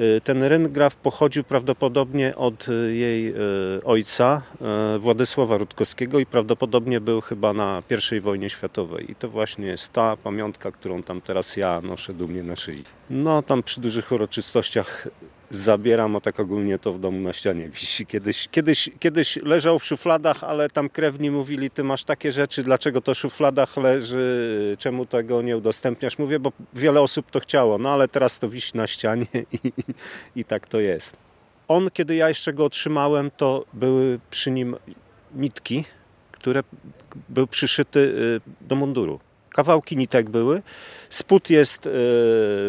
Y, 0.00 0.20
ten 0.24 0.42
Rengraf 0.42 0.96
pochodził 0.96 1.44
prawdopodobnie 1.44 2.36
od 2.36 2.68
y, 2.68 2.94
jej 2.94 3.28
y, 3.28 3.34
ojca, 3.84 4.42
Władysława 4.98 5.58
Rutkowskiego 5.58 6.18
i 6.18 6.26
prawdopodobnie 6.26 7.00
był 7.00 7.20
chyba 7.20 7.52
na 7.52 7.82
I 8.16 8.20
wojnie 8.20 8.50
światowej. 8.50 9.10
I 9.10 9.14
to 9.14 9.28
właśnie 9.28 9.66
jest 9.66 9.92
ta 9.92 10.16
pamiątka, 10.16 10.70
którą 10.70 11.02
tam 11.02 11.20
teraz 11.20 11.56
ja 11.56 11.80
noszę 11.80 12.14
dumnie 12.14 12.42
na 12.42 12.56
szyi. 12.56 12.82
No 13.10 13.42
tam 13.42 13.62
przy 13.62 13.80
dużych 13.80 14.12
uroczystościach 14.12 15.08
zabieram, 15.52 16.16
a 16.16 16.20
tak 16.20 16.40
ogólnie 16.40 16.78
to 16.78 16.92
w 16.92 17.00
domu 17.00 17.20
na 17.20 17.32
ścianie 17.32 17.68
wisi. 17.68 18.06
Kiedyś, 18.06 18.48
kiedyś, 18.50 18.90
kiedyś 18.98 19.36
leżał 19.36 19.78
w 19.78 19.84
szufladach, 19.84 20.44
ale 20.44 20.70
tam 20.70 20.88
krewni 20.88 21.30
mówili, 21.30 21.70
ty 21.70 21.84
masz 21.84 22.04
takie 22.04 22.32
rzeczy, 22.32 22.62
dlaczego 22.62 23.00
to 23.00 23.14
w 23.14 23.18
szufladach 23.18 23.76
leży, 23.76 24.76
czemu 24.78 25.06
tego 25.06 25.42
nie 25.42 25.56
udostępniasz? 25.56 26.18
Mówię, 26.18 26.38
bo 26.38 26.52
wiele 26.74 27.00
osób 27.00 27.30
to 27.30 27.40
chciało, 27.40 27.78
no 27.78 27.90
ale 27.90 28.08
teraz 28.08 28.38
to 28.38 28.48
wisi 28.48 28.76
na 28.76 28.86
ścianie 28.86 29.26
i, 29.64 29.72
i 30.36 30.44
tak 30.44 30.66
to 30.66 30.80
jest. 30.80 31.16
On, 31.68 31.90
kiedy 31.90 32.14
ja 32.14 32.28
jeszcze 32.28 32.52
go 32.52 32.64
otrzymałem, 32.64 33.30
to 33.36 33.64
były 33.72 34.20
przy 34.30 34.50
nim 34.50 34.76
nitki, 35.34 35.84
które 36.32 36.62
był 37.28 37.46
przyszyty 37.46 38.00
y, 38.00 38.66
do 38.68 38.76
munduru. 38.76 39.20
Kawałki 39.52 39.96
nitek 39.96 40.30
były. 40.30 40.62
Spód 41.10 41.50
jest 41.50 41.86
e, 41.86 41.90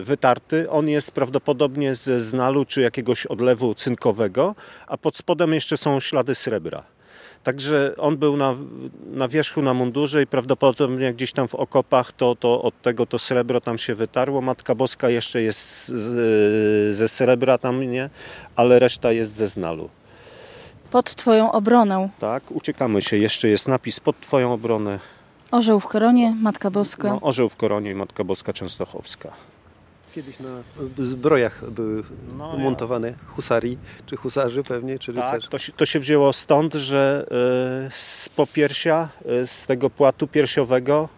wytarty. 0.01 0.69
On 0.69 0.89
jest 0.89 1.11
prawdopodobnie 1.11 1.95
ze 1.95 2.19
znalu 2.19 2.65
czy 2.65 2.81
jakiegoś 2.81 3.25
odlewu 3.25 3.75
cynkowego, 3.75 4.55
a 4.87 4.97
pod 4.97 5.17
spodem 5.17 5.53
jeszcze 5.53 5.77
są 5.77 5.99
ślady 5.99 6.35
srebra. 6.35 6.83
Także 7.43 7.93
on 7.97 8.17
był 8.17 8.37
na, 8.37 8.55
na 9.11 9.27
wierzchu 9.27 9.61
na 9.61 9.73
mundurze 9.73 10.21
i 10.21 10.27
prawdopodobnie 10.27 11.13
gdzieś 11.13 11.31
tam 11.31 11.47
w 11.47 11.55
okopach 11.55 12.11
to, 12.11 12.35
to 12.35 12.61
od 12.61 12.81
tego 12.81 13.05
to 13.05 13.19
srebro 13.19 13.61
tam 13.61 13.77
się 13.77 13.95
wytarło. 13.95 14.41
Matka 14.41 14.75
Boska 14.75 15.09
jeszcze 15.09 15.41
jest 15.41 15.87
z, 15.87 16.97
ze 16.97 17.07
srebra 17.07 17.57
tam, 17.57 17.91
nie? 17.91 18.09
Ale 18.55 18.79
reszta 18.79 19.11
jest 19.11 19.31
ze 19.33 19.47
znalu. 19.47 19.89
Pod 20.91 21.15
twoją 21.15 21.51
obronę. 21.51 22.09
Tak, 22.19 22.51
uciekamy 22.51 23.01
się. 23.01 23.17
Jeszcze 23.17 23.47
jest 23.47 23.67
napis 23.67 23.99
pod 23.99 24.19
twoją 24.19 24.53
obronę. 24.53 24.99
Orzeł 25.53 25.79
w 25.79 25.88
koronie, 25.88 26.36
Matka 26.41 26.72
Boska. 26.72 27.07
No, 27.10 27.19
orzeł 27.22 27.50
w 27.50 27.55
koronie 27.55 27.91
i 27.91 27.95
Matka 27.95 28.24
Boska 28.24 28.53
Częstochowska. 28.53 29.31
Kiedyś 30.15 30.36
na 30.39 30.50
zbrojach 31.05 31.69
były 31.72 32.03
No, 32.38 32.57
montowane 32.57 33.13
husarii, 33.27 33.77
czy 34.05 34.15
husarzy 34.15 34.63
pewnie, 34.63 35.00
czy 35.00 35.13
Tak, 35.13 35.25
rycerzy. 35.33 35.50
to 35.50 35.57
się, 35.57 35.72
to 35.74 35.86
się 35.86 36.00
wzięło 36.00 36.33
stąd, 36.33 36.74
że 36.74 37.25
y, 37.88 37.91
z 37.91 38.29
popiersia, 38.29 39.10
y, 39.43 39.48
z 39.48 39.65
tego 39.65 39.89
płatu 39.89 40.27
piersiowego, 40.27 41.10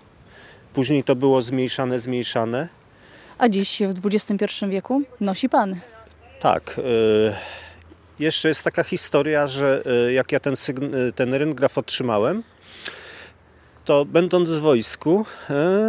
później 0.73 1.03
to 1.03 1.15
było 1.15 1.41
zmniejszane, 1.41 1.99
zmniejszane. 1.99 2.67
A 3.37 3.49
dziś 3.49 3.81
w 3.89 4.05
XXI 4.07 4.65
wieku 4.69 5.01
nosi 5.21 5.49
pan. 5.49 5.75
Tak. 6.39 6.75
y, 6.77 7.33
Jeszcze 8.19 8.47
jest 8.47 8.63
taka 8.63 8.83
historia, 8.83 9.47
że 9.47 9.83
y, 10.07 10.13
jak 10.13 10.31
ja 10.31 10.39
ten, 10.39 10.53
ten 11.15 11.33
ryngraf 11.33 11.77
otrzymałem, 11.77 12.43
to 13.85 14.05
będąc 14.05 14.49
w 14.49 14.59
wojsku, 14.59 15.25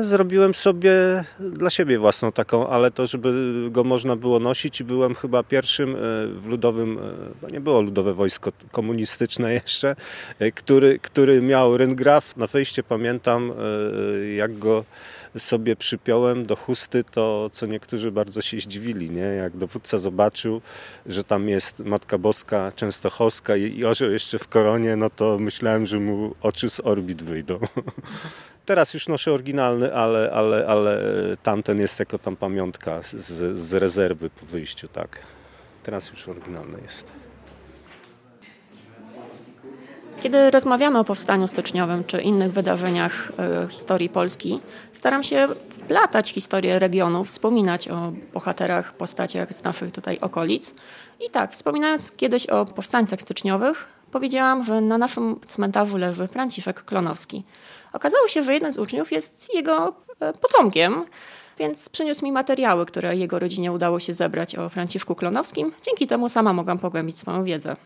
y, 0.00 0.04
zrobiłem 0.04 0.54
sobie 0.54 1.24
dla 1.40 1.70
siebie 1.70 1.98
własną 1.98 2.32
taką, 2.32 2.68
ale 2.68 2.90
to, 2.90 3.06
żeby 3.06 3.32
go 3.70 3.84
można 3.84 4.16
było 4.16 4.38
nosić 4.38 4.80
i 4.80 4.84
byłem 4.84 5.14
chyba 5.14 5.42
pierwszym 5.42 5.94
y, 5.94 5.96
w 6.28 6.46
ludowym, 6.46 6.98
y, 6.98 7.00
no 7.42 7.48
nie 7.48 7.60
było 7.60 7.80
ludowe 7.80 8.14
wojsko 8.14 8.52
komunistyczne 8.72 9.52
jeszcze, 9.54 9.96
który, 10.54 10.98
który 10.98 11.42
miał 11.42 11.76
ryngraf. 11.76 12.36
Na 12.36 12.46
wejście 12.46 12.82
pamiętam, 12.82 13.52
jak 14.36 14.58
go 14.58 14.84
sobie 15.38 15.76
przypiąłem 15.76 16.46
do 16.46 16.56
chusty, 16.56 17.04
to 17.04 17.50
co 17.52 17.66
niektórzy 17.66 18.10
bardzo 18.10 18.42
się 18.42 18.60
zdziwili, 18.60 19.10
nie? 19.10 19.20
jak 19.20 19.56
dowódca 19.56 19.98
zobaczył, 19.98 20.60
że 21.06 21.24
tam 21.24 21.48
jest 21.48 21.78
Matka 21.78 22.18
Boska 22.18 22.72
Częstochowska 22.76 23.56
i 23.56 23.84
orzeł 23.84 24.10
jeszcze 24.10 24.38
w 24.38 24.48
koronie, 24.48 24.96
no 24.96 25.10
to 25.10 25.38
myślałem, 25.38 25.86
że 25.86 26.00
mu 26.00 26.34
oczy 26.42 26.70
z 26.70 26.80
orbit 26.80 27.22
wyjdą. 27.22 27.58
Teraz 28.66 28.94
już 28.94 29.08
noszę 29.08 29.32
oryginalny, 29.32 29.94
ale, 29.94 30.30
ale, 30.32 30.66
ale 30.66 31.02
tamten 31.42 31.80
jest 31.80 31.98
jako 32.00 32.18
tam 32.18 32.36
pamiątka 32.36 33.02
z, 33.02 33.58
z 33.58 33.74
rezerwy 33.74 34.30
po 34.30 34.46
wyjściu, 34.46 34.88
tak. 34.88 35.18
Teraz 35.82 36.10
już 36.10 36.28
oryginalny 36.28 36.78
jest. 36.82 37.12
Kiedy 40.20 40.50
rozmawiamy 40.50 40.98
o 40.98 41.04
powstaniu 41.04 41.48
styczniowym 41.48 42.04
czy 42.04 42.20
innych 42.20 42.52
wydarzeniach 42.52 43.32
e, 43.38 43.68
historii 43.70 44.08
Polski, 44.08 44.60
staram 44.92 45.22
się 45.22 45.48
wplatać 45.70 46.32
historię 46.32 46.78
regionów, 46.78 47.28
wspominać 47.28 47.88
o 47.88 48.12
bohaterach, 48.34 48.94
postaciach 48.94 49.54
z 49.54 49.62
naszych 49.62 49.92
tutaj 49.92 50.18
okolic. 50.20 50.74
I 51.26 51.30
tak, 51.30 51.52
wspominając 51.52 52.12
kiedyś 52.12 52.46
o 52.46 52.66
powstańcach 52.66 53.20
styczniowych, 53.20 53.88
powiedziałam, 54.10 54.64
że 54.64 54.80
na 54.80 54.98
naszym 54.98 55.40
cmentarzu 55.46 55.96
leży 55.96 56.26
Franciszek 56.26 56.84
Klonowski. 56.84 57.44
Okazało 57.92 58.28
się, 58.28 58.42
że 58.42 58.54
jeden 58.54 58.72
z 58.72 58.78
uczniów 58.78 59.12
jest 59.12 59.54
jego 59.54 59.94
e, 60.20 60.32
potomkiem, 60.32 61.04
więc 61.58 61.88
przyniósł 61.88 62.24
mi 62.24 62.32
materiały, 62.32 62.86
które 62.86 63.16
jego 63.16 63.38
rodzinie 63.38 63.72
udało 63.72 64.00
się 64.00 64.12
zebrać 64.12 64.58
o 64.58 64.68
Franciszku 64.68 65.14
Klonowskim. 65.14 65.72
Dzięki 65.82 66.06
temu 66.06 66.28
sama 66.28 66.52
mogłam 66.52 66.78
pogłębić 66.78 67.18
swoją 67.18 67.44
wiedzę. 67.44 67.76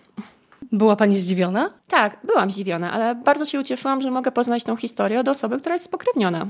Była 0.72 0.96
pani 0.96 1.18
zdziwiona? 1.18 1.70
Tak, 1.88 2.18
byłam 2.24 2.50
zdziwiona, 2.50 2.92
ale 2.92 3.14
bardzo 3.14 3.44
się 3.44 3.60
ucieszyłam, 3.60 4.00
że 4.00 4.10
mogę 4.10 4.32
poznać 4.32 4.64
tą 4.64 4.76
historię 4.76 5.20
od 5.20 5.28
osoby, 5.28 5.58
która 5.58 5.74
jest 5.74 5.84
spokrewniona. 5.84 6.46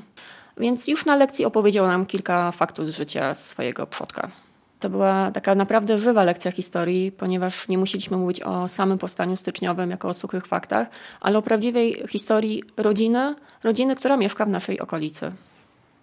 Więc 0.57 0.89
już 0.89 1.05
na 1.05 1.17
lekcji 1.17 1.45
opowiedział 1.45 1.87
nam 1.87 2.07
kilka 2.07 2.53
faktów 2.53 2.87
z 2.87 2.97
życia 2.97 3.35
swojego 3.35 3.87
przodka. 3.87 4.31
To 4.81 4.91
była 4.91 5.31
taka 5.31 5.55
naprawdę 5.55 5.99
żywa 5.99 6.25
lekcja 6.25 6.53
historii, 6.53 7.13
ponieważ 7.13 7.69
nie 7.69 7.79
musieliśmy 7.79 8.17
mówić 8.17 8.43
o 8.43 8.69
samym 8.69 8.99
powstaniu 8.99 9.37
styczniowym 9.37 9.91
jako 9.91 10.09
o 10.09 10.15
suchych 10.15 10.47
faktach, 10.47 10.89
ale 11.21 11.39
o 11.39 11.43
prawdziwej 11.43 12.03
historii 12.09 12.63
rodziny, 12.77 13.35
rodziny, 13.65 13.97
która 13.97 14.17
mieszka 14.17 14.45
w 14.45 14.49
naszej 14.49 14.81
okolicy. 14.81 15.33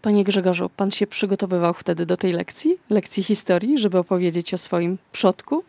Panie 0.02 0.24
Grzegorzu, 0.24 0.70
pan 0.70 0.92
się 0.92 1.08
przygotowywał 1.08 1.74
wtedy 1.74 2.06
do 2.06 2.18
tej 2.18 2.34
lekcji, 2.34 2.78
lekcji 2.90 3.24
historii, 3.24 3.78
żeby 3.78 3.98
opowiedzieć 3.98 4.54
o 4.54 4.58
swoim 4.58 4.98
przodku? 5.12 5.64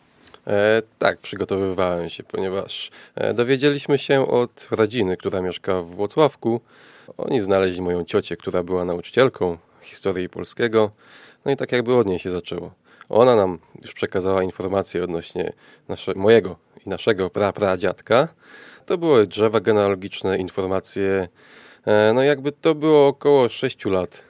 E, 0.46 0.82
tak, 0.98 1.18
przygotowywałem 1.18 2.08
się, 2.08 2.22
ponieważ 2.22 2.90
e, 3.14 3.34
dowiedzieliśmy 3.34 3.98
się 3.98 4.28
od 4.28 4.68
rodziny, 4.70 5.16
która 5.16 5.42
mieszka 5.42 5.82
w 5.82 5.86
Włocławku. 5.86 6.60
Oni 7.18 7.40
znaleźli 7.40 7.82
moją 7.82 8.04
ciocię, 8.04 8.36
która 8.36 8.62
była 8.62 8.84
nauczycielką 8.84 9.58
historii 9.82 10.28
polskiego. 10.28 10.90
No 11.44 11.52
i 11.52 11.56
tak 11.56 11.73
jakby 11.73 11.94
od 11.97 12.06
niej 12.06 12.18
się 12.18 12.30
zaczęło. 12.30 12.71
Ona 13.08 13.36
nam 13.36 13.58
już 13.82 13.92
przekazała 13.92 14.42
informacje 14.42 15.04
odnośnie 15.04 15.52
nasze, 15.88 16.14
mojego 16.14 16.56
i 16.86 16.88
naszego 16.88 17.30
prapradziadka. 17.30 18.28
To 18.86 18.99
były 18.99 19.26
drzewa 19.26 19.60
genealogiczne, 19.60 20.38
informacje. 20.38 21.28
E, 21.86 22.12
no 22.14 22.23
jakby 22.23 22.52
to 22.52 22.75
było 22.75 23.06
około 23.06 23.49
6 23.49 23.84
lat 23.84 24.23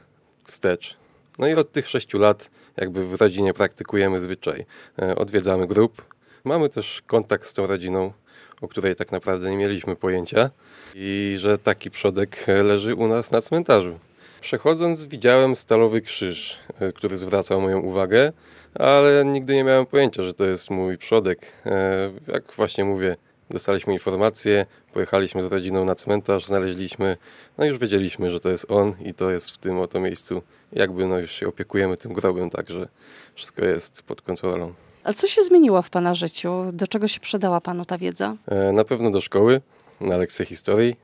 wstecz. 0.45 0.97
No 1.39 1.49
i 1.49 1.55
od 1.55 1.73
tych 1.73 1.89
6 1.89 2.15
lat 2.15 2.51
jakby 2.77 3.05
w 3.05 3.15
rodzinie 3.15 3.55
praktykujemy 3.55 4.21
zwyczaj. 4.21 4.67
E, 4.99 5.17
Odwiedzamy 5.17 5.67
grup. 5.67 6.03
Mamy 6.45 6.69
też 6.69 7.03
kontakt 7.07 7.47
z 7.47 7.53
tą 7.53 7.67
rodziną, 7.67 8.13
o 8.61 8.69
której 8.69 8.97
tak 8.97 9.13
naprawdę 9.13 9.51
nie 9.51 9.57
mieliśmy 9.57 9.97
pojęcia 9.97 10.51
i 10.95 11.37
że 11.39 11.59
taki 11.59 11.91
przodek 11.91 12.47
leży 12.65 12.95
u 12.95 13.09
nas 13.09 13.31
na 13.31 13.41
cmentarzu. 13.41 13.99
Przechodząc 14.41 15.05
widziałem 15.05 15.57
stalowy 15.57 16.01
krzyż, 16.01 16.59
e, 16.81 16.93
który 16.93 17.17
zwracał 17.17 17.61
moją 17.61 17.81
uwagę, 17.81 18.33
ale 18.75 19.25
nigdy 19.25 19.55
nie 19.55 19.65
miałem 19.65 19.87
pojęcia, 19.87 20.23
że 20.23 20.35
to 20.35 20.45
jest 20.45 20.71
mój 20.71 20.99
przodek. 20.99 21.53
E, 21.67 22.11
Jak 22.29 22.53
właśnie 22.57 22.85
mówię, 22.85 23.17
dostaliśmy 23.51 23.93
informację, 23.93 24.67
pojechaliśmy 24.93 25.43
z 25.43 25.53
rodziną 25.53 25.85
na 25.85 25.95
cmentarz, 25.95 26.47
znaleźliśmy, 26.47 27.17
no 27.59 27.65
już 27.65 27.79
wiedzieliśmy, 27.79 28.31
że 28.31 28.41
to 28.41 28.49
jest 28.49 28.67
on 28.71 28.93
i 29.05 29.15
to 29.15 29.31
jest 29.31 29.51
w 29.51 29.59
tym 29.59 29.79
oto 29.79 30.01
miejscu. 30.01 30.43
Jakby 30.73 31.07
no 31.07 31.19
już 31.19 31.33
się 31.33 31.49
opiekujemy 31.49 31.97
tym 31.97 32.13
grobem, 32.13 32.51
także 32.51 32.89
wszystko 33.35 33.65
jest 33.65 34.03
pod 34.03 34.23
kontrolą. 34.23 34.75
A 35.05 35.13
co 35.13 35.29
się 35.29 35.43
zmieniło 35.43 35.83
w 35.83 35.91
pana 35.91 36.15
życiu? 36.15 36.65
Do 36.73 36.87
czego 36.87 37.09
się 37.09 37.21
przydała 37.21 37.61
panu 37.61 37.85
ta 37.85 37.99
wiedza? 37.99 38.37
E, 38.47 38.73
Na 38.73 38.85
pewno 38.85 39.11
do 39.11 39.21
szkoły, 39.21 39.61
na 40.01 40.17
lekcje 40.17 40.47
historii, 40.47 40.97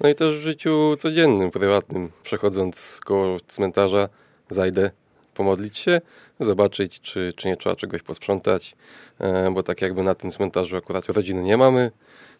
no 0.00 0.08
i 0.08 0.14
też 0.14 0.38
w 0.38 0.42
życiu 0.42 0.96
codziennym, 0.98 1.50
prywatnym. 1.50 2.10
Przechodząc 2.22 3.00
koło 3.04 3.38
cmentarza, 3.46 4.08
zajdę 4.48 4.90
pomodlić 5.40 5.78
się, 5.78 6.00
zobaczyć, 6.40 7.00
czy, 7.00 7.32
czy 7.36 7.48
nie 7.48 7.56
trzeba 7.56 7.76
czegoś 7.76 8.02
posprzątać, 8.02 8.76
e, 9.18 9.50
bo 9.50 9.62
tak 9.62 9.82
jakby 9.82 10.02
na 10.02 10.14
tym 10.14 10.30
cmentarzu 10.30 10.76
akurat 10.76 11.06
rodziny 11.06 11.42
nie 11.42 11.56
mamy 11.56 11.90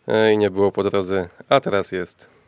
e, 0.08 0.32
i 0.32 0.38
nie 0.38 0.50
było 0.50 0.72
po 0.72 0.82
drodze, 0.84 1.28
a 1.48 1.60
teraz 1.60 1.92
jest. 1.92 2.39